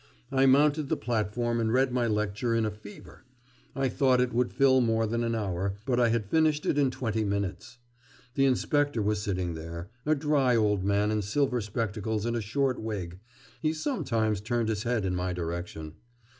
[0.31, 3.23] I mounted the platform and read my lecture in a fever;
[3.75, 6.89] I thought it would fill more than an hour, but I had finished it in
[6.89, 7.77] twenty minutes.
[8.33, 12.81] The inspector was sitting there a dry old man in silver spectacles and a short
[12.81, 13.19] wig
[13.61, 15.93] he sometimes turned his head in my direction.